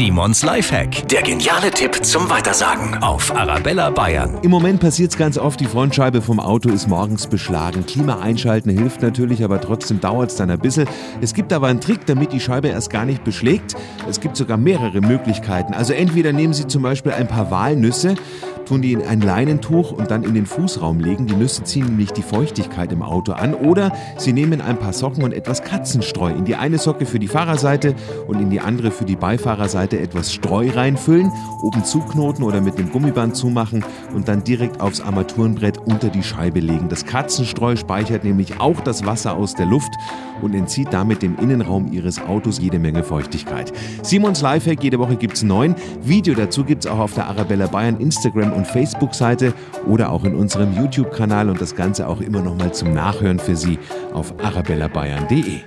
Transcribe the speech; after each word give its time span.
Simons 0.00 0.42
Lifehack. 0.42 1.06
Der 1.08 1.20
geniale 1.20 1.70
Tipp 1.70 2.02
zum 2.02 2.30
Weitersagen 2.30 3.02
auf 3.02 3.36
Arabella 3.36 3.90
Bayern. 3.90 4.38
Im 4.40 4.50
Moment 4.50 4.80
passiert 4.80 5.10
es 5.10 5.18
ganz 5.18 5.36
oft, 5.36 5.60
die 5.60 5.66
Frontscheibe 5.66 6.22
vom 6.22 6.40
Auto 6.40 6.70
ist 6.70 6.88
morgens 6.88 7.26
beschlagen. 7.26 7.84
Klima 7.84 8.18
einschalten 8.18 8.70
hilft 8.70 9.02
natürlich, 9.02 9.44
aber 9.44 9.60
trotzdem 9.60 10.00
dauert 10.00 10.30
es 10.30 10.36
dann 10.36 10.48
ein 10.48 10.58
bisschen. 10.58 10.88
Es 11.20 11.34
gibt 11.34 11.52
aber 11.52 11.66
einen 11.66 11.82
Trick, 11.82 12.06
damit 12.06 12.32
die 12.32 12.40
Scheibe 12.40 12.68
erst 12.68 12.88
gar 12.88 13.04
nicht 13.04 13.24
beschlägt. 13.24 13.76
Es 14.08 14.20
gibt 14.20 14.38
sogar 14.38 14.56
mehrere 14.56 15.02
Möglichkeiten. 15.02 15.74
Also 15.74 15.92
entweder 15.92 16.32
nehmen 16.32 16.54
Sie 16.54 16.66
zum 16.66 16.80
Beispiel 16.80 17.12
ein 17.12 17.28
paar 17.28 17.50
Walnüsse, 17.50 18.14
tun 18.70 18.82
die 18.82 18.92
in 18.92 19.02
ein 19.02 19.20
Leinentuch 19.20 19.90
und 19.90 20.12
dann 20.12 20.22
in 20.22 20.32
den 20.32 20.46
Fußraum 20.46 21.00
legen. 21.00 21.26
Die 21.26 21.34
Nüsse 21.34 21.64
ziehen 21.64 21.86
nämlich 21.86 22.12
die 22.12 22.22
Feuchtigkeit 22.22 22.92
im 22.92 23.02
Auto 23.02 23.32
an. 23.32 23.52
Oder 23.52 23.90
Sie 24.16 24.32
nehmen 24.32 24.60
ein 24.60 24.76
paar 24.76 24.92
Socken 24.92 25.24
und 25.24 25.32
etwas 25.32 25.64
Katzenstreu. 25.64 26.30
In 26.30 26.44
die 26.44 26.54
eine 26.54 26.78
Socke 26.78 27.04
für 27.04 27.18
die 27.18 27.26
Fahrerseite 27.26 27.96
und 28.28 28.40
in 28.40 28.48
die 28.48 28.60
andere 28.60 28.92
für 28.92 29.04
die 29.04 29.16
Beifahrerseite 29.16 29.98
etwas 29.98 30.32
Streu 30.32 30.70
reinfüllen, 30.72 31.32
oben 31.64 31.82
zuknoten 31.84 32.44
oder 32.44 32.60
mit 32.60 32.78
dem 32.78 32.92
Gummiband 32.92 33.34
zumachen 33.34 33.84
und 34.14 34.28
dann 34.28 34.44
direkt 34.44 34.80
aufs 34.80 35.00
Armaturenbrett 35.00 35.78
unter 35.78 36.08
die 36.08 36.22
Scheibe 36.22 36.60
legen. 36.60 36.88
Das 36.88 37.04
Katzenstreu 37.04 37.74
speichert 37.74 38.22
nämlich 38.22 38.60
auch 38.60 38.80
das 38.82 39.04
Wasser 39.04 39.34
aus 39.34 39.56
der 39.56 39.66
Luft 39.66 39.90
und 40.42 40.54
entzieht 40.54 40.92
damit 40.92 41.22
dem 41.22 41.36
Innenraum 41.38 41.92
Ihres 41.92 42.20
Autos 42.20 42.60
jede 42.60 42.78
Menge 42.78 43.02
Feuchtigkeit. 43.02 43.72
Simons 44.02 44.42
Lifehack, 44.42 44.82
jede 44.82 45.00
Woche 45.00 45.16
gibt 45.16 45.34
es 45.34 45.42
neun. 45.42 45.74
Video 46.02 46.34
dazu 46.34 46.64
gibt 46.64 46.84
es 46.84 46.90
auch 46.90 47.00
auf 47.00 47.14
der 47.14 47.26
Arabella 47.26 47.66
Bayern 47.66 47.98
Instagram 47.98 48.52
und 48.52 48.59
Facebook-Seite 48.64 49.54
oder 49.86 50.10
auch 50.10 50.24
in 50.24 50.34
unserem 50.34 50.76
YouTube-Kanal 50.76 51.48
und 51.48 51.60
das 51.60 51.74
Ganze 51.74 52.06
auch 52.06 52.20
immer 52.20 52.40
noch 52.40 52.56
mal 52.56 52.72
zum 52.72 52.92
Nachhören 52.92 53.38
für 53.38 53.56
Sie 53.56 53.78
auf 54.12 54.34
arabellabayern.de. 54.42 55.60